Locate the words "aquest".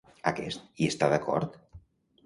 0.31-0.65